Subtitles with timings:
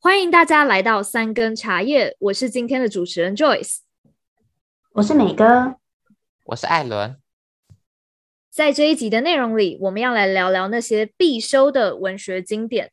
[0.00, 3.78] 欢迎大家来到三根茶叶，我是今天的主持人 Joyce，
[4.92, 5.74] 我是美哥，
[6.44, 7.16] 我是艾伦。
[8.48, 12.92] 在这一集的内容里，我们要来聊聊那些必修的文学经典。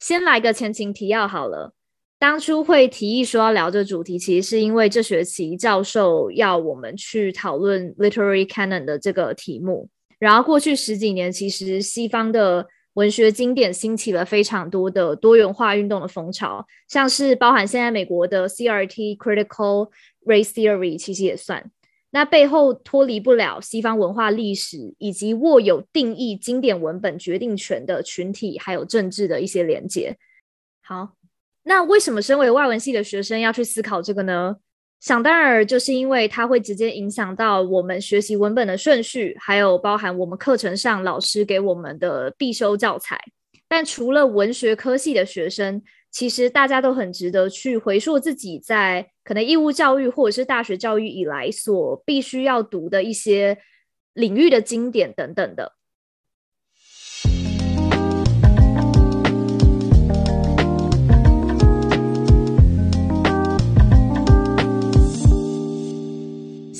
[0.00, 1.72] 先来个前情提要好了，
[2.18, 9.88] 当初会提议说要聊这主题，其实是因为这学期教授要我们去讨论 literary canon 的这个题目。
[10.18, 19.90] 然后过去十几年，其实西方的文学经典兴起了非常多的多元化运动的风潮，像是包含现在美国的 CRT Critical
[20.26, 21.70] Race Theory，其实也算。
[22.10, 30.18] 那背后脱离不了西方文化历史以及握有定义经典文本决定权的群体，还有政治的一些连结。
[30.82, 31.14] 好，
[31.62, 34.56] 那为什么身为外文系的学生要去思考这个呢？
[35.02, 43.20] 想当然，就是因为它会直接影响到我们学习文本的顺序，还有包含我们课程上老师给我们的必修教材。
[43.66, 53.58] 但除了文学科系的学生，其实大家都很值得去回溯自己在可能义务教育或者是大学教育以来所必须要读的一些
[54.14, 55.72] 领域的经典等等的。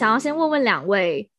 [0.02, 1.30] 想要先问问两位，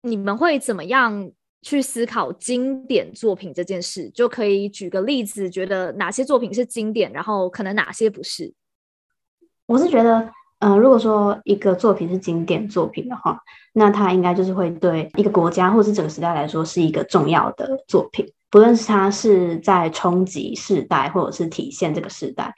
[0.00, 4.08] 你们会怎么样去思考经典作品这件事？
[4.08, 8.54] 就可以举个例子，觉得哪些作品是经典，然后可能哪些不是？
[9.66, 13.38] 我是觉得，嗯、如果说一个作品是经典作品的话，
[13.74, 22.54] 那它应该就是会对一个国家或是整个时代来说是一个重要的作品，不论是它是在冲击世代，或者是体现这个时代。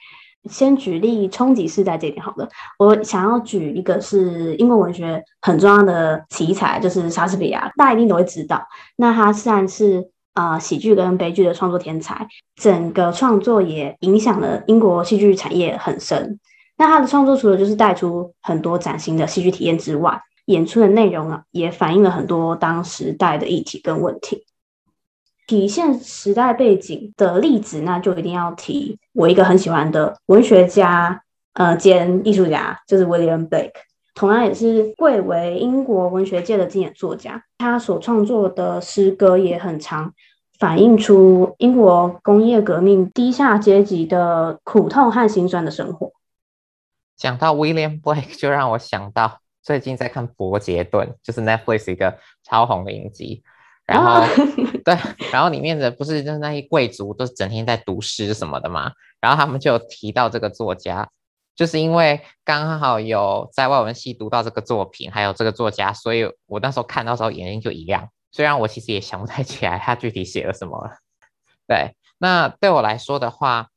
[0.49, 8.65] 先举例冲击世代这点好了，我想要举一个是英国文学很重要的奇才，就是莎士比亚，大家一定都会知道。
[8.95, 16.39] 那他虽然是、呃、喜剧跟悲剧的创作天才，整个创作也影响了英国戏剧产业很深。
[16.77, 24.45] 那他的创作除了就是带出很多崭新的戏剧体验之外，演出的内容啊也反映了很多当时代的议题跟问题。
[25.49, 31.23] 体现时代背景的例子，那就一定要提我一个很喜欢的文学家，
[31.53, 33.71] 呃，兼艺术家，就是 William Blake，
[34.13, 37.43] 同样也是贵为英国文学界的经典作家。
[37.57, 40.13] 他所创作的诗歌也很长
[40.59, 46.11] 反映出英国工业革命低下阶级的苦痛和辛酸的生活。
[47.17, 53.41] 讲到 William Blake，就让我想到最近在看《伯杰顿》，就是 Netflix 一个超红的影集。
[53.89, 54.21] 然后，
[54.85, 54.95] 对，
[55.33, 61.09] 然后里面的不是就是那些贵族都是整天在读诗什么的嘛，然后他们就有提到这个作家，
[61.55, 68.07] 就是因为刚好有在外文系读到这个作品，还有这个作家，所以我那时候看到时候眼睛就一亮。
[68.31, 70.91] 虽然我其实也想不太起来他具体写了什么了。
[71.67, 73.69] 对，那对我来说的话，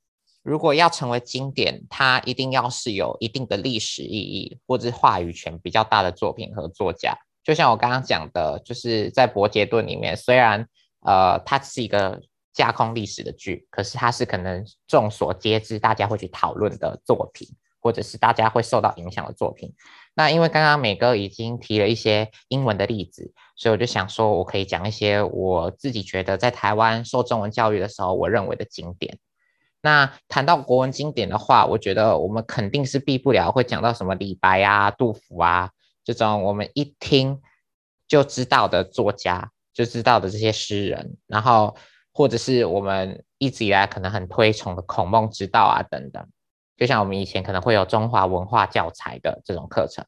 [0.43, 7.17] 如果要成为经典，它一定要是有一定的历史意义或者是话语权比较大的作品和作家。
[7.43, 10.67] 就像我刚刚讲的，就是在伯杰顿里面，虽然
[11.01, 12.21] 呃它是一个
[12.53, 17.49] 架空历史的剧，可是它是可能众所皆知，大家会去讨论的作品，
[17.81, 19.75] 或者是大家会受到影响的作品。
[20.15, 29.19] 那因为刚刚美哥已经提了一些英文的例子，所以我就想说，我可以讲一些我自己觉得在台湾受中文教育的时候，我认为的经典。
[29.81, 35.71] 那谈到国文经典的话，我觉得我们肯定是避不了会讲到什么李白啊、杜甫啊。
[36.05, 37.41] 这种我们一听
[38.09, 41.77] 就知道的作家，就知道的这些诗人，然后
[42.13, 46.27] 或者是我们一直以来可能很推崇的孔孟之道啊等等，
[46.77, 50.05] 就像我们以前可能会有中华文化教材的这种课程。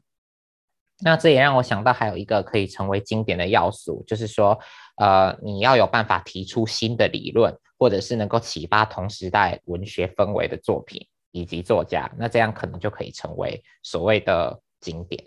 [1.00, 4.58] 那这也让我想到还有一个可以成为经典的要素，就是说，
[4.96, 15.24] 呃，你要有办法提出新的理论，或者是能够启发同时代文学氛围的作品以及作家，那这样可能就可以成为所谓的经典。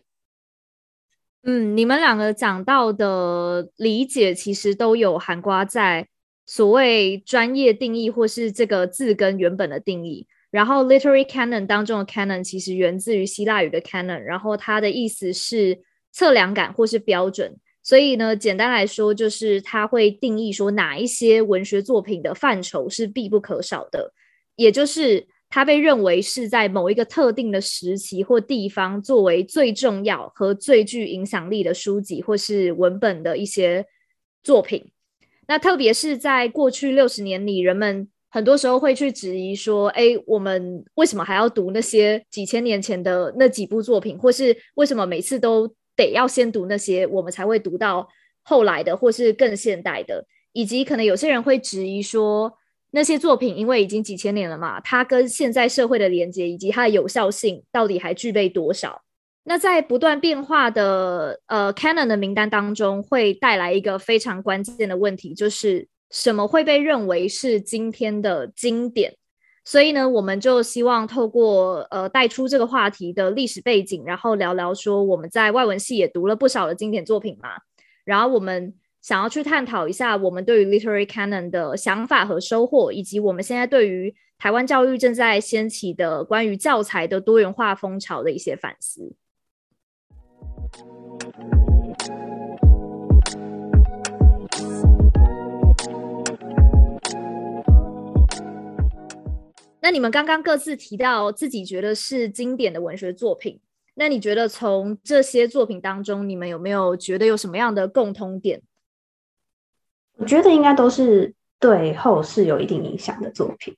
[1.49, 6.05] 嗯，你们两个讲到的理解，其实都有含瓜在
[6.45, 10.27] 所谓专业定义或是这个字根原本的定义。
[10.51, 15.79] 然后，literary canon 当中的 canon 其实源自于希腊语的 canon，然后它的意思是
[16.11, 17.55] 测量感或是标准。
[17.81, 24.11] 所以呢，简单来说，就是它会定义说哪一些文学作品的范畴是必不可少的，
[24.57, 25.25] 也就是。
[25.57, 33.83] 它被认为是在某一个特定的时期或地方作为最重要和最具影响力的书籍或是文本的一些
[34.44, 34.92] 作品。
[35.48, 44.15] 那特别是在过去六十年里，人们很多时候会去质疑说：“哎，我们为什么还要读那些几千年前的那几部作品？
[44.15, 48.07] 或是为什么每次都得要先读那些，我们才会读到
[48.44, 50.24] 后来的或是更现代的？
[50.53, 52.53] 以及可能有些人会质疑说。”
[52.92, 59.01] 那些作品因为已经几千年了嘛，它跟现在社会的连接以及它的有效性到底还具备多少？
[59.44, 69.16] 那在不断变化的呃 canon 的名单当中，会带来一个非常关键的问题，就是什么会被认为是今天的经典？
[69.63, 77.50] 所以呢，我们就希望透过呃带出这个话题的历史背景，然后聊聊说我们在外文系也读了不少的经典作品嘛，
[78.06, 78.74] 然后我们
[79.07, 89.15] 想要去探讨一下我们对于 literary canon 的想法和收获，以及我们现在对于台湾教育正在掀起的关于教材的多元化风潮的一些反思。
[99.80, 103.62] 那你们刚刚各自提到自己觉得是经典的文学作品，
[103.95, 108.62] 那你觉得从这些作品当中，你们有没有觉得有什么样的共通点？
[110.17, 113.75] 我觉得应该都是对后世有一定影响的作品，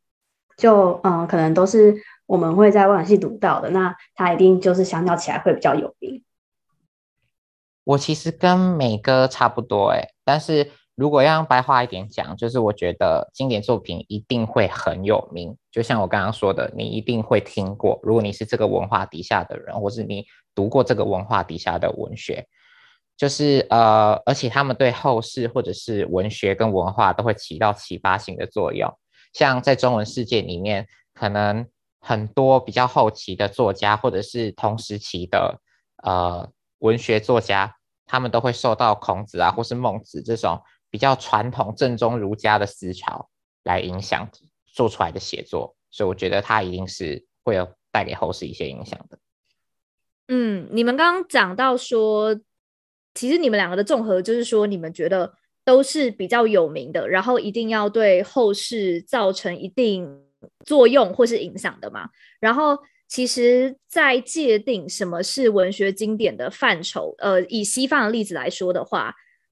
[0.58, 1.96] 就嗯，可能都是
[2.26, 6.24] 我们会在外文系读到的，那它一定就是相较起来会比较有名。
[7.84, 18.00] 我其实跟美哥差不多诶，但是如果要用白话一点讲，就是我觉得经典作品一定会很有名，就像我刚刚说的，你一定会听过。
[18.04, 22.46] 如果你是这个文化底下的人，或是你读过这个文化底下的文学，
[23.20, 28.90] 就是呃，而且他们对后世或者是文学跟文化都会起到启发性的作用。
[29.34, 31.68] 像在中文世界里面，可能
[32.00, 35.60] 很多比较后期的作家，或者是同时期的
[36.02, 37.76] 呃文学作家。
[38.12, 43.30] 他们都会受到孔子啊，或是孟子这种比较传统、正宗儒家的思潮
[43.64, 44.28] 来影响
[44.66, 49.20] 做出来的写作，所以我觉得他一定是会有带给后世一些影响的。
[50.28, 52.36] 嗯，你们刚刚讲到说，
[53.20, 55.34] 其实你们两个的综合就是说，你们觉得
[55.66, 60.08] 都是比较有名的，然后一定要对后世造成一定
[60.66, 62.08] 作用或是影响的嘛，
[62.40, 62.78] 然后。
[63.12, 69.12] 其实，在界定什么是文学经典的范畴，呃，以西方的例子来说的话，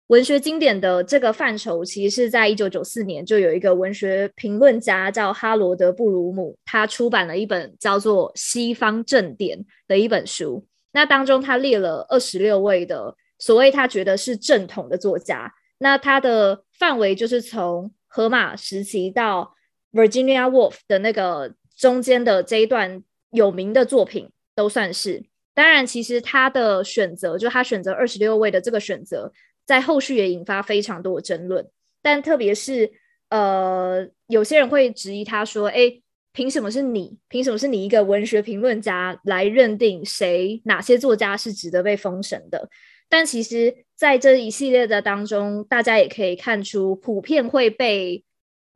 [0.10, 10.64] 文学经典的这个范畴，其实是在一九九四年就有一个文学评论家叫哈罗德·布鲁姆，他出版了一本叫做《西方正典》的一本书。
[10.92, 19.56] 那当中他列了二十六位的所谓他觉得是正统的作家，那他的范围就是从荷马时期到
[19.92, 23.04] Virginia Woolf 的那个中间的这一段。
[23.32, 25.22] 有名的作品都算是，
[25.54, 29.32] 当然，其实他的选择，就他选择二十六位的这个选择，
[29.66, 31.68] 在后续也引发非常多的争论。
[32.02, 32.90] 但特别是，
[33.30, 36.02] 呃，有些人会质疑他说：“诶，
[36.32, 37.18] 凭什么是你？
[37.28, 42.70] 凭什么是你一个文学评论家来认定谁哪些作家是值得被封神的？”
[43.10, 48.24] 但其实，在这一系列的当中，大家也可以看出，普遍会被。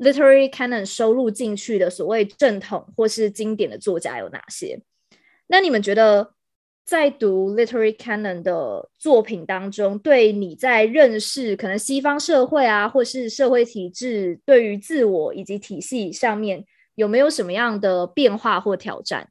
[0.01, 4.81] Literary canon 收录进去的所谓正统或是经典的作家有哪些？
[5.45, 6.33] 那你们觉得
[6.83, 19.29] 在读 Literary canon 的作品当中，对你在认识可能西方社会啊，或是社会体制对于自我以及体系上面，有没有什么样的变化或挑战？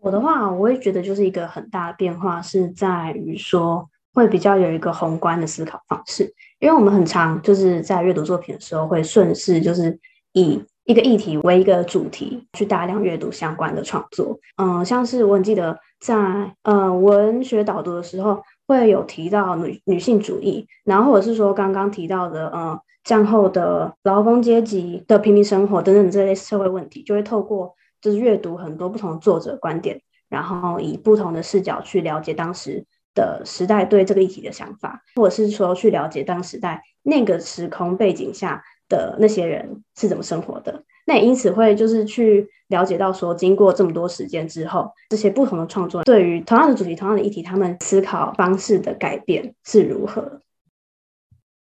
[0.00, 3.88] 我的话，我会觉得就是一个很大的变化是在于说。
[4.12, 6.24] 会比较有一个宏观的思考方式，
[6.58, 9.96] 因为我们很常就是在阅读作品的时候，会顺势就是
[10.32, 14.36] 以一个议题为一个主题去大量阅读相关的创作。
[14.60, 32.84] 嗯，像是我很记得在呃文学导读的时候，会有提到女女性主义，然后或者是说刚刚提到的呃战后的劳工阶级的平民生活等等这类社会问题，就会透过就是阅读很多不同作者观点，然后以不同的视角去了解当时。
[33.12, 50.40] 的时代对这个议题的想法，或者是说去了解当时代那个时空背景下的那些人是怎么生活的，那也因此会就是去了解到说，经过这么多时间之后，这些不同的创作对于同样的主题、同样的议题，他们思考方式的改变是如何。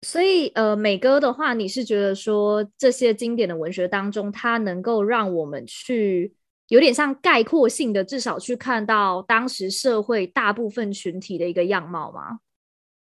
[0.01, 6.33] 所以，呃，美哥的话，你是觉得说这些经典的文学当中，它能够让我们去。
[6.69, 12.41] 有点像概括性的，至少去看到当时社会大部分群体的一个样貌吗？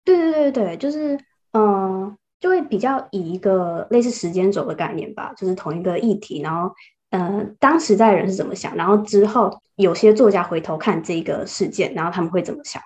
[0.06, 1.14] 对对对对，就是
[1.52, 6.74] 嗯、呃，就会比较以一个类似时间轴的概念吧，就是同一个议题，然后
[7.10, 12.82] 嗯、呃，当时代人是怎么想，然后之后有些作家回头看这个事件，然后他们会怎么想？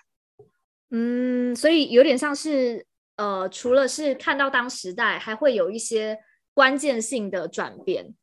[0.91, 2.85] 嗯，所以有点像是
[3.17, 6.19] 呃，除了是看到当时代，还会有一些
[6.55, 8.15] 关键性的转变。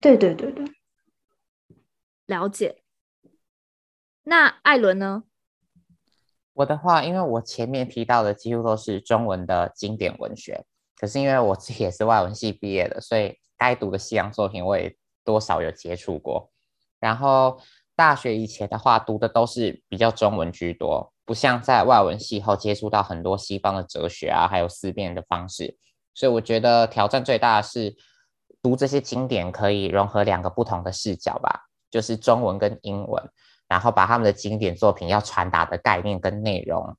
[0.00, 0.64] 对对对对。
[2.26, 2.82] 了解，
[4.22, 5.24] 那艾伦呢？
[6.54, 10.64] 我的话，因为我前面提到的几乎都是中文的经典文学，
[10.96, 16.50] 可是因为我自己也是外文系毕业的，所以该读的西洋作品我也多少有接触过。
[17.00, 17.60] 然后
[17.96, 25.78] 大学以前的话，读的都是比较中文居多，不像在外文系后接触到很多西方的哲学啊，还有思辨的方式。
[26.12, 27.96] 所以我觉得挑战最大的是
[28.60, 33.30] 读这些经典可以融合两个不同的视角吧，就是中文跟英文，
[33.66, 36.94] 然后把他们的经典作品要传达的概念跟内容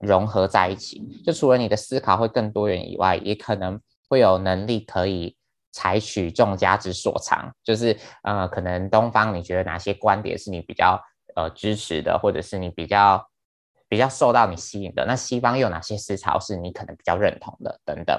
[0.00, 1.00] 融合在一起。
[1.24, 5.36] 就除了你的思考会更多元以外，也可能会有能力可以。
[5.72, 11.00] 采取众家之所长，就是呃，可能东方你觉得哪些观点是你比较
[11.36, 13.24] 呃支持的，或者是你比较
[13.90, 15.04] 比较受到你吸引的？
[15.04, 17.80] 那西方又有哪些思潮是你可能比较认同的？
[17.84, 18.18] 等等，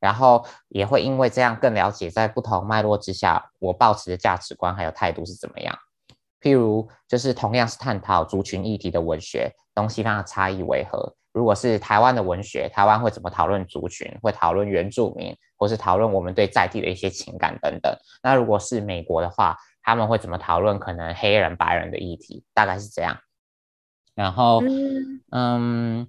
[0.00, 5.78] 然后也会因为这样更了解在不同脉络之下，我抱持的价值观还有态度是怎么样。
[6.40, 11.14] 譬如，就是同样是探讨族群议题的文学，东西方的差异为何？
[11.32, 14.10] 如果是台湾的文学，台湾会怎么讨论族群？
[14.22, 17.94] 会讨论原住民，或是讨论我们对在地的一些情感等等。
[18.22, 22.42] 那如果是美国的话，他们会怎么讨论可能黑人、白人的议题？
[22.54, 23.16] 大概是这样。
[24.20, 26.08] 然后，嗯，嗯，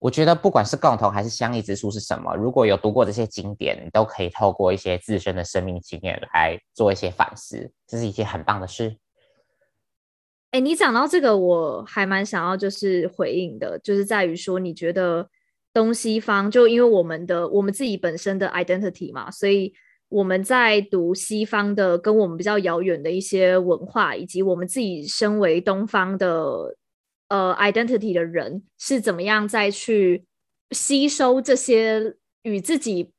[0.00, 8.96] 我觉得不管是共同还是相异之处是什么，如果有读过这些经典，你都可以透过一些自身的生命经验来做一些反思，这是一件很棒的事。
[10.50, 15.28] 哎，你讲到这个，我还蛮想要就是回应的，就是在于说，你觉得
[15.72, 19.72] 东西方就因为我们的我们自己本身的 identity 嘛，所以
[20.08, 26.76] 我们在读西方的跟我们比较遥远的一些文化，以及我们自己身为东方的
[27.28, 30.24] 呃 identity 的人是怎么样再去
[30.70, 33.12] 吸收这些与自己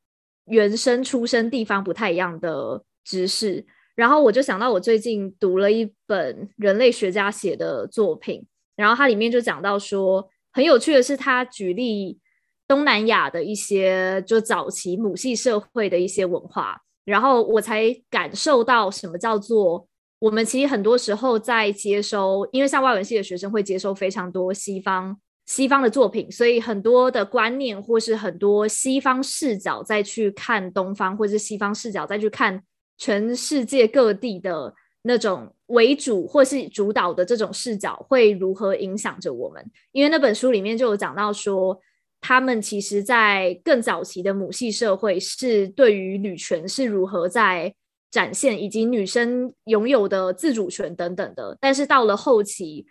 [0.45, 3.65] 原生出生地方不太一样的知识。
[3.95, 8.45] 然后我就想到，我最近读了一本人类学家写的作品，
[8.75, 12.19] 然后它里面就讲到说，很有趣的是，他举例
[12.67, 19.87] 东南亚的一些就早期母系社会的一些文化，然后我才感受到什么叫做
[20.25, 25.15] 我们其实很多时候在接收，因为像外文系的学生会接收非常多西方
[25.45, 32.59] 西方的作品，所以很多的观念或是很多西方视角再去看东方，或是西方视角再去看。
[32.97, 39.63] 全世界各地的那种为主或是主导的这种视角会如何影响着我们？
[39.91, 41.79] 因为那本书里面就有讲到说，
[42.19, 47.71] 他们其实在更早期的母系社会是对于女权是如何在
[48.15, 51.57] 展现，以及女生拥有的自主权等等的。
[51.59, 52.85] 但是到了后期，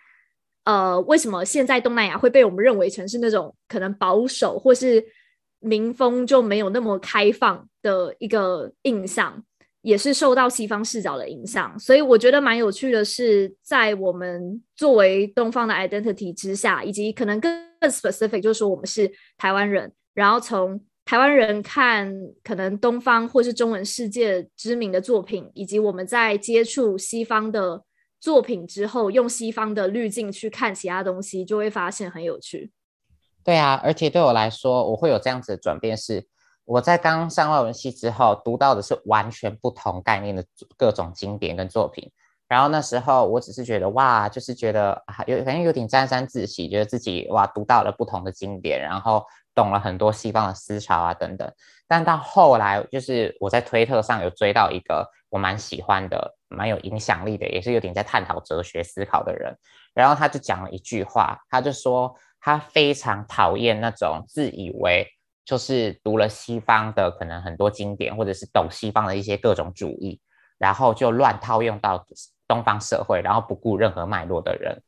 [0.64, 5.02] 呃，为什么现在东南亚会被我们认为成是那种可能保守或是
[5.60, 9.42] 民风就没有那么开放的一个印象？
[9.80, 17.52] 也是受到西方视角的影响，所以我觉得蛮有趣的是，在我们作为东方的 identity 之下，以及可能更
[17.82, 27.84] specific，就是说我们是台湾人，然后从台湾人看可能东方或是中文世界知名的作品，以及我们在接触西方的
[28.20, 32.70] 作品之后，用西方的滤镜去看其他东西，就会发现很有趣。
[33.44, 36.26] 对啊，而且对我来说，我会有这样子的转变是。
[36.66, 40.42] 我在刚上外文系之后，读到的是完全不同概念的
[40.78, 42.10] 各种经典跟作品。
[42.48, 49.22] 然后那时候我只是觉得哇，就是觉得，有反正有点沾沾自喜，觉得自己哇读到了不同的经典，然后
[49.54, 51.50] 懂了很多西方的思潮啊等等。
[51.86, 59.56] 但到后来，就是我在推特上有追到一个我蛮喜欢的、蛮有影响力的，也是有点在探讨哲学思考的人。
[59.92, 65.10] 然后他就讲了一句话，他就说他非常讨厌那种自以为。
[65.46, 70.18] 就是读了西方的可能很多经典，或者是懂西方的一些各种主义，
[70.56, 72.02] 然后就乱套用到
[72.48, 74.82] 东方社会，然后不顾任何脉络的人。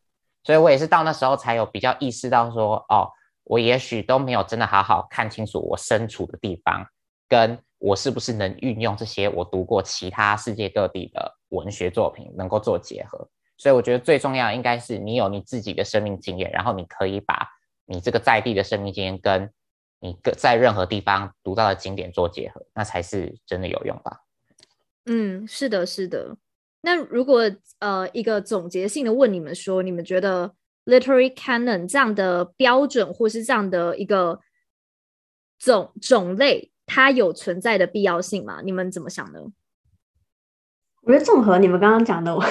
[0.45, 3.11] 所以我也是到那时候才有比较意识到说，哦，
[3.47, 6.85] 我也许都没有真的好好看清楚我身处的地方，
[7.29, 13.29] 跟我是不是能运用这些我读过其他世界各地的文学作品能够做结合。
[13.57, 17.49] 所以我觉得最重要应该是你有你自己的生命经验，然后你可以把
[17.87, 19.51] 你这个在地的生命经验跟
[20.01, 24.21] 你在任何地方读到的经典做结合，那才是真的有用吧？
[25.07, 26.37] 嗯，是的，是的。
[26.83, 30.53] 那如果呃一个总结性的问你们说，你们觉得
[30.87, 34.41] literary canon 这样的标准或是这样的一个
[35.59, 38.63] 种种类，它有存在的必要性吗？
[38.65, 39.41] 你们怎么想呢？
[41.03, 42.45] 我觉得综合你们刚刚讲的，我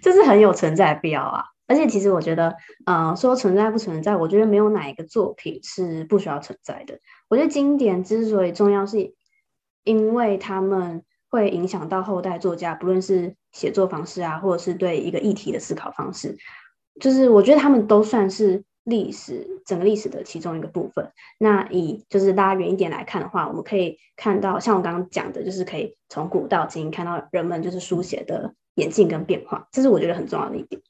[0.00, 1.44] 这是很有存在必要啊。
[1.66, 6.98] 而且其实我觉得，呃，说存在不存在，我觉得没有哪一个作品是不需要存在的。
[7.28, 9.14] 我觉得经典之所以重要，是
[9.84, 16.36] 因为他们会影响到后代作家，不论是写作方式啊，或者是对一个议题的思考方式。
[16.98, 21.12] 就是我觉得他们都算是历史整个历史的其中一个部分。
[21.38, 30.80] 那以就是拉远一点来看的话，我们可以看到，像我刚刚讲的，就是可以从古到今看到人们就是书写的演进跟变化，这是我觉得很重要的一点。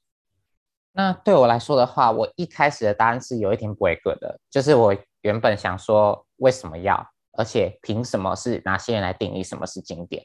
[0.93, 10.25] 那对我来说的话，我一开始的答案是有一点不会格的，就是我原本想说为什么要，而且凭什么是哪些人来定义什么是经典？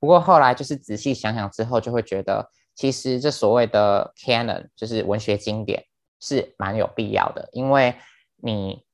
[0.00, 5.82] 不过后来就是仔细想想之后，就会觉得其实这所谓的 canon 就是文学经典
[6.20, 7.92] 是蛮有必要的，因为
[8.36, 8.84] 你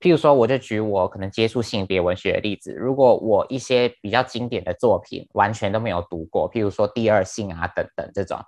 [0.00, 8.40] 譬如说，我就举我可能接触性别文学的例子，如果我一些比较经典的作品完全都没有读过，譬如说《第二性》啊等等这种。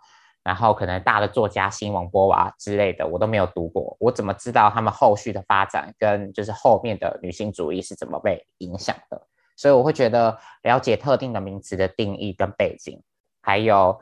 [0.45, 9.26] 然后可能大的作家新王波娃之类的，我都没有读过，我怎么知道他们后续的发展跟就是后面的女性主义是怎么被影响的？
[9.59, 12.99] 所以我会觉得了解特定的名词的定义跟背景，
[13.42, 14.00] 还有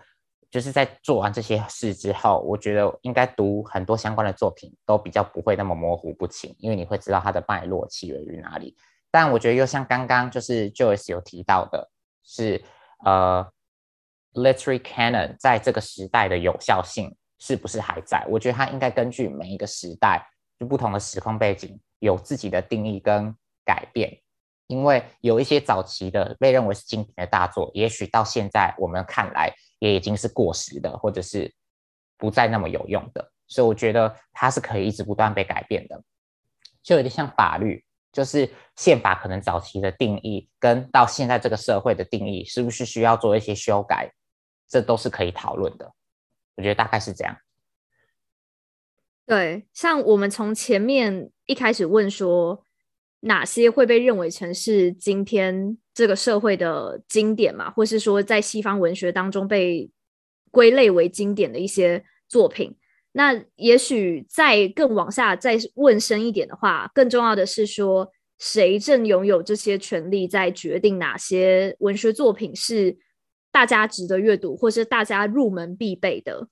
[0.50, 8.76] 就是在做完这些事之后，我觉得应该读很多相关的作品都比较不会那么模糊不清，因为你会知道它的脉络起源于哪里。
[9.10, 11.90] 但我觉得又像刚刚就是 Joyce 有提到的
[12.24, 12.64] 是，
[13.04, 13.46] 呃。
[14.36, 18.22] Literary canon 在这个时代的有效性是不是还在？
[18.28, 20.28] 我觉得它应该根据每一个时代
[20.60, 23.34] 就不同的时空背景有自己的定义跟
[23.64, 24.14] 改变。
[24.66, 31.52] 因为有一些早期的被认为是经典的大作，也许到现在我们看来也已经是过时的，或者是
[32.16, 33.32] 不再那么有用的。
[33.46, 36.02] 所以我觉得它是可以一直不断被改变的，
[36.82, 37.84] 就有点像法律。
[38.12, 44.10] 就是宪法可能早期的定义跟到现在这个社会的定义是不是需要做一些修改？
[44.66, 45.92] 这都是可以讨论的，
[46.54, 47.36] 我觉得大概是这样。
[49.26, 52.64] 对，像我们从前面一开始问说，
[53.20, 59.90] 哪些会被认为成是今天这个社会的经典嘛，或是说在西方文学当中被
[60.52, 62.76] 归类为经典的一些作品，
[63.12, 72.98] 那也许再更往下再问深一点的话，更重要的是说，谁正拥有这些权利，在决定哪些文学作品是。
[73.52, 76.46] 大家值得阅读，或是大家入门必备的。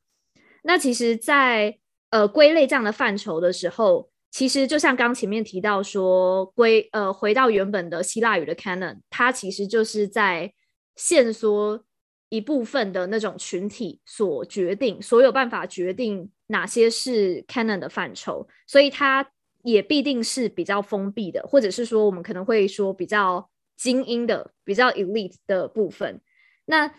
[0.63, 1.77] 那其实在，
[2.09, 10.53] 呃归类这样的范畴的时候，其实就像刚前面提到说，归呃回到原本的希腊语的 canon，它其实就是在
[10.97, 11.85] 限缩
[12.31, 19.25] 一部分的那种群体所决定，所有办法决定哪些是 canon 的范畴，所以它
[19.63, 26.21] 也必定是比较封闭的，或者是说我们可能会说比较精英的、比较 elite 的部分。
[26.65, 26.93] 那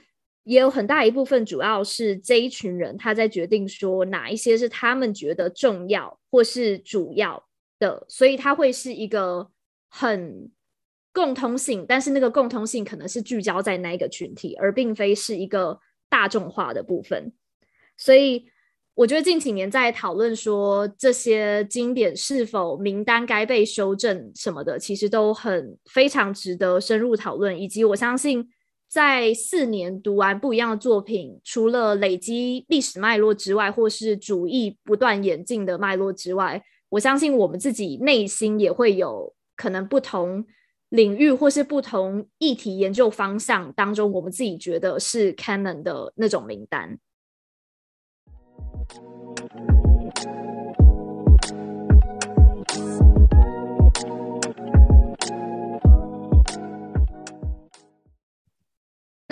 [0.46, 7.44] 也有很大一部分，主要是这一群人他在决定说哪一些是他们觉得重要或是主要
[7.80, 9.50] 的，所以它会是一个
[9.90, 10.52] 很
[11.12, 17.34] 共通性，但是那个共通性可能是聚焦在那一个群体，而并非是一个大众化的部分。
[17.98, 18.46] 所以
[18.94, 28.48] 我觉得近几年在讨论说这些经典是否名单该被修正什么的，其实都很非常值得深入讨论，以及我相信。
[28.88, 40.45] 在四年读完不一样的作品，除了累积历史脉络之外，或是主义不断演进的脉络之外，我相信我们自己内心也会有可能不同
[40.89, 46.98] 领域或是不同议题研究方向当中，我们自己觉得是 canon 的那种名单。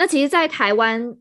[0.04, 1.16] 那其实，在台湾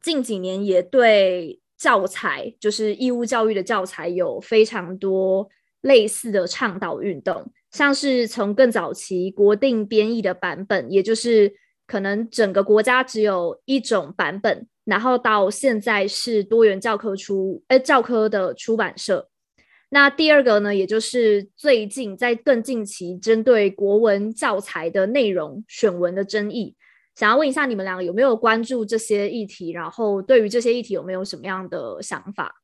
[0.00, 5.48] 近几年也对教材，就是义务教育的教材，有非常多
[5.80, 11.52] 类似的倡导运动，像是从更早期国定编译的版本，也就是
[11.88, 19.28] 可能整个国家只有一种版本，然后到现在是多元教科书，呃，教科的出版社。
[19.88, 26.76] 那第二个呢，也就是最近在更近期针对国文教材的内容选文的争议。
[27.14, 32.56] 想要问一下你们两个有没有关注这些议题，然后对于这些议题有没有什么样的想法？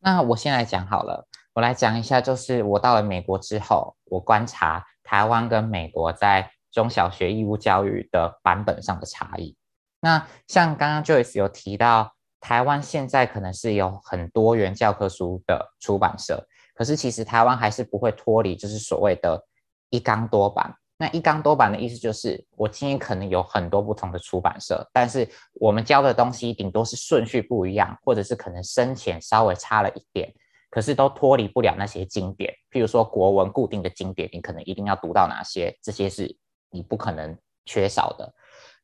[0.00, 9.56] 那我先来讲好了，我来讲一下，就是我到了美国之后，我观察台湾跟美国在中小学义务教育的版本上的差异。
[10.00, 19.44] 那像刚刚 Joyce 有提到，台湾现在可能是有很多元教科书的出版社，可是其实台湾还是不会脱离，就是所谓的
[19.90, 20.74] 一纲多版。
[21.00, 30.30] 那一纲多版的意思就是，我今天可能有很多不同的出版社，但是我们教的东西顶多是顺序不一样，或者是可能深浅稍微差了一点，
[30.68, 32.52] 可是都脱离不了那些经典。
[32.70, 36.36] 譬如说国文固定的经典，你可能一定要读到哪些，这些是
[36.70, 37.34] 你不可能
[37.64, 38.34] 缺少的。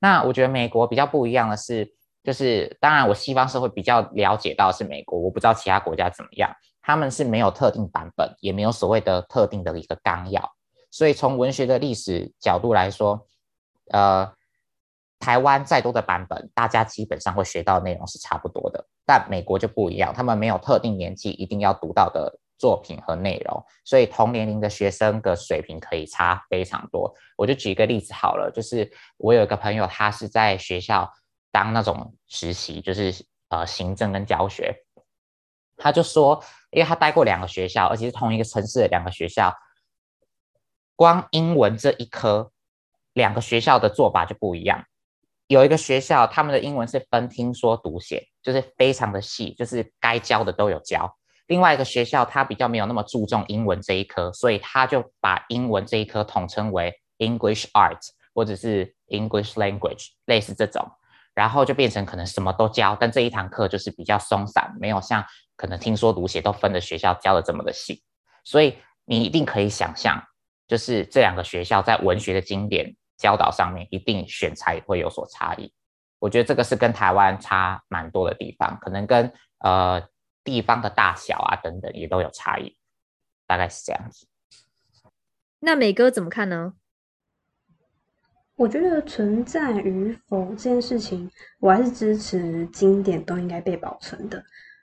[0.01, 1.87] 那我觉得美国比较不一样的是，
[2.25, 6.51] 就是当然我西方社会比较了解到是美国，我不知道其他国家怎么样。
[6.81, 10.56] 他们是没有特定版本，也没有所谓的特定的一个纲要。
[10.97, 13.27] 所以从文学的历史角度来说，
[13.91, 14.33] 呃，
[15.19, 18.83] 台湾再多的版本，大家基本上会学到内容是差不多的。
[19.05, 27.15] 但美国就不一样，他们没有特定年纪一定要读到的作品和内容，所以同年龄的学生的水平可以差非常多。
[27.37, 31.13] 我就举一个例子好了，就是我有一个朋友，他是在学校
[31.53, 33.13] 当那种实习，就是
[33.51, 34.75] 呃行政跟教学。
[35.77, 39.53] 他就说，因为他待过两个学校，而且是同一个城市的两个学校，
[40.97, 42.51] 光英文这一科，
[43.13, 44.85] 两个学校的做法就不一样。
[45.47, 51.17] 有一个学校，他们的英文是分听说读写，就是非常的细，就是该教的都有教。
[51.47, 58.01] 另外一个学校，他比较没有那么注重英文这一科，所以他就把英文这一科统称为 English Art
[58.35, 60.91] 或者是 English Language，类似这种，
[61.35, 68.03] 然后就变成可能什么都教，但这一堂课就是比较松散，没有像可能听说读写都分的学校教的这么的细。
[68.43, 70.21] 所以你一定可以想象，
[70.67, 75.73] 就是这两个学校在文学的经典教导上面，一定选材会有所差异。
[76.19, 80.03] 我觉得这个是跟台湾差蛮多的地方，可能跟呃。
[80.47, 82.77] 地方的大小啊，等等也都有差异，
[83.49, 84.29] 大概是这样子。
[85.59, 86.75] 那美哥怎么看呢？
[88.55, 94.41] 我觉得存在与否这件事情，我还是支持经典都应该被保存的。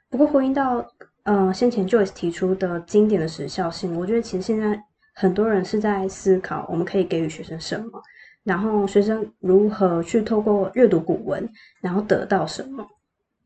[0.10, 0.86] 不过回应到
[1.24, 8.02] 呃先前 Joyce 提出的经典的时效性，我觉得其实现在很多人是在思考我们可以给予学生什么，
[8.44, 11.48] 然后学生如何去透过阅读古文，
[11.82, 12.86] 然后得到什么。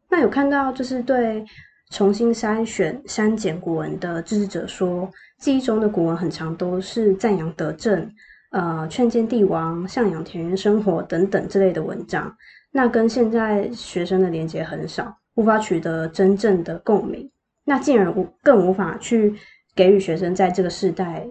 [0.10, 1.46] 那有看到就是对。
[1.90, 8.12] 重新筛选、删减古文的支持者说，记忆中的古文很常都是赞扬德政、
[8.50, 12.36] 呃劝谏帝王、向阳田园生活等等之类的文章，
[12.72, 17.32] 那跟现在学生的连接很少，无法取得真正的共鸣，
[17.64, 19.34] 那进而无更无法去
[19.74, 21.26] 给予学生在这个时代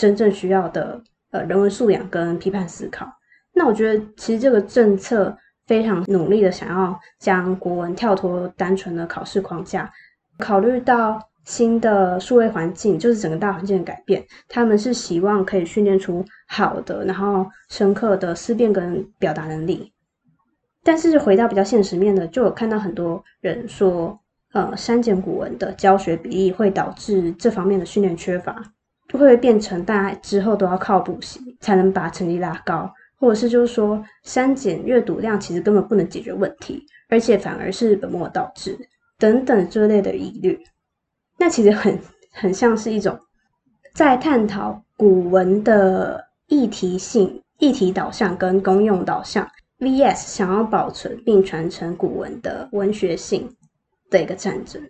[0.00, 3.06] 真正需要的呃人文素养跟批判思考。
[3.52, 5.36] 那我觉得其实这个政策。
[5.66, 9.88] 非常努力的想要将国文跳脱单纯的考试框架，
[10.36, 19.92] 考虑到新的数位环境，就是整个大环境的改变，他们是希望可以训练出好的，然后深刻的思辨跟表达能力。
[20.82, 24.18] 但是回到比较现实面的，就有看到很多人说，
[24.52, 28.60] 呃，删减古文的教学比例会导致这方面的训练缺乏，
[29.12, 32.90] 会不会变成大家之后都要靠补习才能把成绩拉高？
[33.18, 38.78] 或者是就是说，删减阅读量其实根本不能解决问题，而且反而是本末倒置
[39.18, 40.58] 等等这类的疑虑。
[41.36, 41.98] 那其实很
[42.32, 43.18] 很像是一种
[43.94, 49.46] 在探讨古文的议题性、议题导向跟功用导向
[49.80, 53.54] vs 想要保存并传承古文的文学性
[54.08, 54.80] 的一个战争。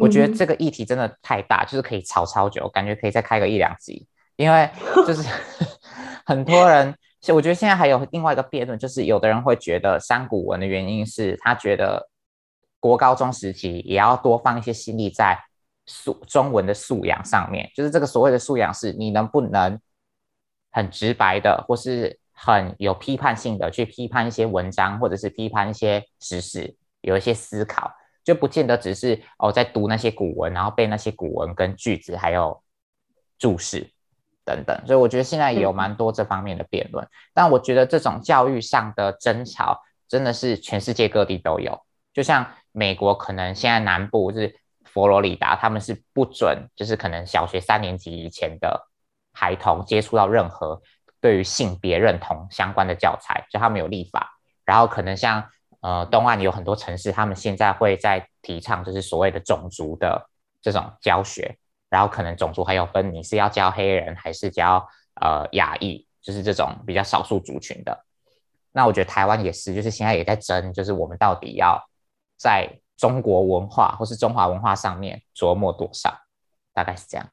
[0.00, 4.06] 我觉得这个议题真的太大，就是可以吵超久，感觉可以再开个一两集，
[4.36, 4.70] 因为
[5.06, 5.22] 就是。
[6.28, 6.92] 很多人，
[7.28, 12.10] 我觉得现在还有另外一个辩论，就是有的人会觉得三古文的原因是他觉得
[12.80, 15.38] 国高中时期也要多放一些心力在
[15.86, 19.78] 素中文的素养上面，就是这个所谓的素养是你能不能
[20.72, 27.88] 很直白的，或是很有批判性的去批判一些文章，或者是批判一些时事，有一些思考，
[28.26, 32.62] 就不见得只是哦在读那些古文，然后背那些古文跟句子，还有
[33.38, 33.90] 注释。
[34.48, 41.76] 等等，所以我觉得现在也有蛮多这方面的辩论，但我觉得这种教育上的争吵真的是全世界各地都有。
[42.14, 48.88] 就像美国，可能现在南部是佛罗里达，他们是不准，就是可能小学三年级以前的
[49.32, 50.80] 孩童接触到任何
[51.20, 54.38] 对于性别认同相关的教材，就他们有立法。
[54.64, 55.44] 然后可能像
[55.80, 60.28] 呃东岸有很多城市，他们现在会在提倡就是所谓的种族的
[60.60, 61.56] 这种教学。
[61.88, 64.84] 然后可能种族还有分，你是要教黑人还是教
[65.20, 68.04] 呃亚裔，就是这种比较少数族群的。
[68.72, 71.80] 那我觉得台湾也是，就是现在也在争，就是我们到底要
[72.36, 76.12] 在中国文化或是中华文化上面琢磨多少，
[76.74, 77.30] 大概是这样。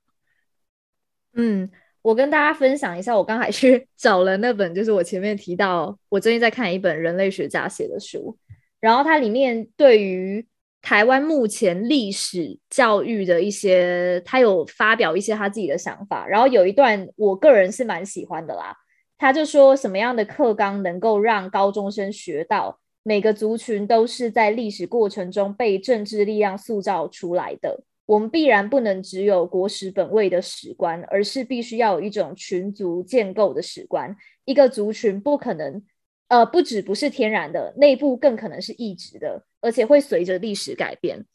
[1.34, 1.72] 嗯，
[2.04, 8.38] 我跟大家分享一下，我刚才去 找了那本，就是我前面提到，我最近在看一本人类学家写的书，
[8.80, 10.46] 然后它里面对于。
[10.86, 18.76] 台湾目前历史教育的一些，他有发表一些他自己的想法，然后有一段我个人是蛮喜欢的啦。
[19.18, 27.82] 他就说什么样的课纲能够让高中生学到每个族群都是在历史过程中被政治力量塑造出来的，
[28.14, 34.16] 我们必然不能只有国史本位的史观，而是必须要有一种群族建构的史观。
[34.46, 35.84] 一个族群不可能。
[36.30, 41.26] 呃，不止不是天然的，内部更可能是异质的，而且会随着历史改变。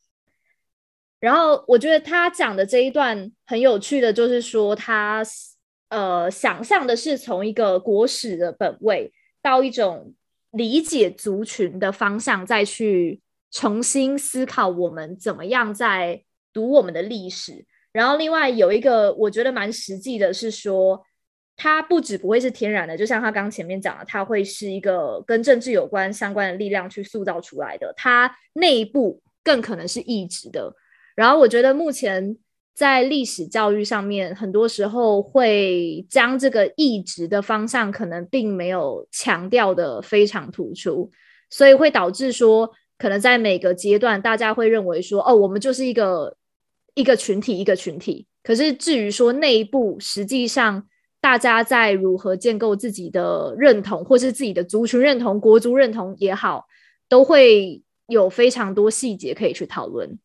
[1.21, 5.23] 然后我觉得他讲的这一段很有趣的，就是说他
[5.91, 10.15] 呃想象的是从一个国史的本位到一种
[10.51, 13.21] 理解族群的方向，再去
[13.53, 17.65] 重新思考我们怎么样在读我们的历史。
[17.93, 21.03] 然后另外有一个我觉得蛮实际的是说，
[21.57, 30.73] 它不只不会是天然的，就像他刚前面讲的，它会是一个跟政治有关相关的力量去塑造出来的，它内部更可能是异质的。
[31.17, 32.37] 然后我觉得目前
[32.75, 41.11] 在历史教育上面，很多时候会将这个意志的方向可能并没有强调的非常突出，
[41.51, 46.37] 所以会导致说，可能在每个阶段，大家会认为说，哦，我们就是一个
[46.95, 48.27] 一个群体，一个群体。
[48.43, 50.85] 可是至于说内部，实际上
[51.21, 56.67] 大家在如何建构自己的认同，或是自己的族群认同、国族认同也好，
[57.09, 60.19] 都会有非常多细节可以去讨论。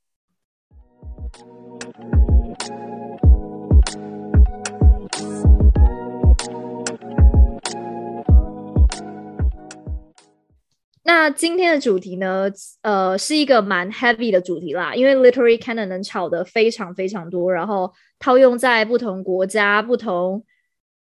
[11.05, 12.49] 那今天的主题呢，
[12.81, 20.45] 呃，是一个蛮 heavy 的主题啦，因为 literary canon 能吵得非常非常多，然后套用在不同国家、不同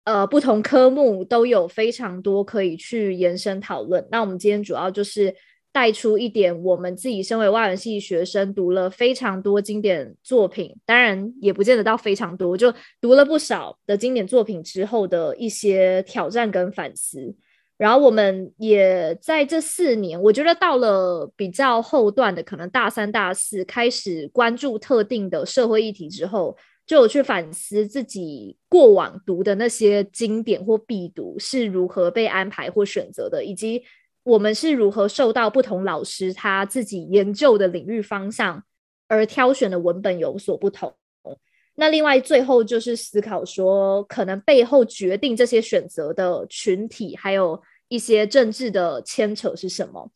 [0.05, 4.07] 呃不同科目都有非常多可以去延伸讨论。
[4.09, 5.35] 那我们今天主要就是
[5.71, 17.35] 带出一点，我们自己身为外文系学生读了非常多经典作品，当然也不见得到非常多，就读了不少的经典作品之后的一些挑战跟反思。
[17.83, 26.55] 然后我们也在这四年，我觉得到了比较后段的，可能大三、大四开始关注特定的社会议题之后，
[26.87, 33.83] 就有去反思自己过往读的那些经典或必读是如何被安排或选择的，以及
[34.23, 38.63] 我们是如何受到不同老师他自己研究的领域方向
[39.09, 40.95] 而挑选的文本有所不同。
[41.75, 50.09] 那另外最后就是思考说，可能背后决定这些选择的群体，还有一些政治的牵扯是什么？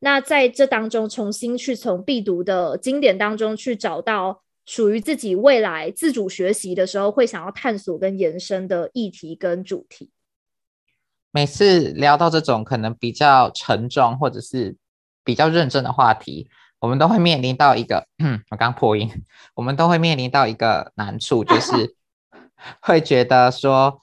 [0.00, 10.10] 那在这当中，重新去从必读的经典当中去找到属于自己未来自主学习的时候会想要探索跟延伸的议题跟主题。
[11.30, 14.76] 每次聊到这种可能比较沉重或者是
[15.22, 16.48] 比较认真的话题。
[16.80, 19.10] 我们都会面临到一个，嗯， 我刚破音，
[19.54, 21.94] 我们都会面临到一个难处，就是
[22.80, 24.00] 会觉得说，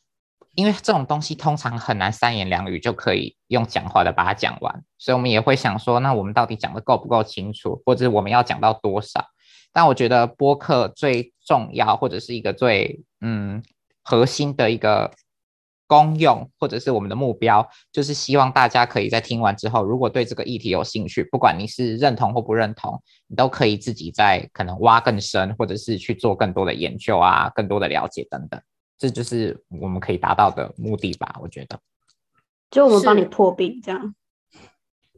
[0.58, 9.24] 因为这种东西通常很难三言两语就可以用讲话的把它讲完，所以我们也会想说，那我们到底讲得够不够清楚，或者我们要讲到多少？
[9.72, 13.62] 但我觉得播客最重要，或者是一个最嗯
[14.04, 15.12] 核心的一个。
[15.90, 28.62] 功用或者是我们的目标，就是希望大家可以在听完之后，如果对这个议题有兴趣，不管你是认同或不认同，你都可以自己在可能挖更深，或者是去做更多的研究啊，更多的了解等等，
[28.98, 31.38] 这就是我们可以达到的目的吧？
[31.42, 31.80] 我觉得，
[32.72, 34.16] 就我们帮你破冰这样，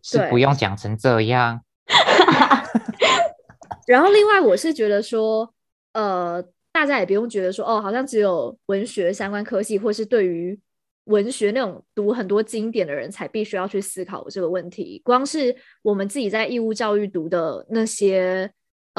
[0.01, 1.61] 是不用讲成这样。
[3.87, 5.53] 然后另外我是觉得说，
[5.93, 6.43] 呃。
[6.71, 10.57] 大家也不用觉得说哦，好像只有文学相关科系，或是对于
[11.05, 15.01] 文学那种读很多经典的人才必须要去思考这个问题。
[15.03, 18.49] 光是我们自己在义务教育读的那些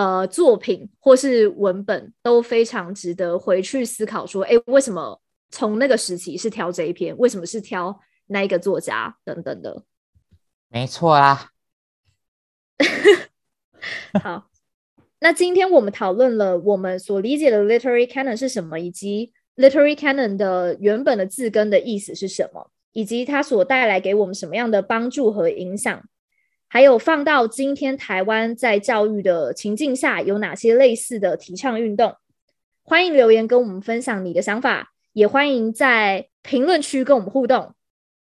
[0.00, 4.26] 呃作品或是文本，都非常值得回去思考。
[4.26, 7.14] 说，哎，为什么从那个时期是挑这一篇？
[7.18, 9.82] 为什么是挑那一个作家等等的？
[10.68, 11.50] 没错啦。
[14.22, 14.46] 好。
[15.22, 26.02] 那今天我们讨论了我们所理解的 literary canon 是什么，以及 literary canon 的原本的字根的意思是什么，以及它所带来给我们什么样的帮助和影响，
[26.72, 32.14] 还有放到今天台湾在教育的情境下有哪些类似的提倡运动。
[32.84, 37.74] 欢迎留言跟我们分享你的想法，也欢迎在评论区跟我们互动。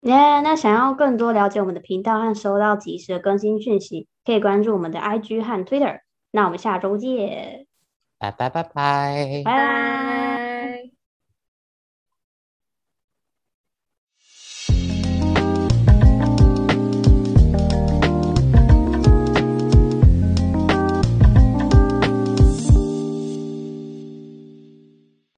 [0.01, 5.99] 耶，yeah, 那想要更多了解我们的频道和收到及时的更新讯息，可以关注我们的 IG 和 Twitter。
[6.31, 7.67] 那我们下周见，
[8.17, 10.50] 拜拜拜拜，拜。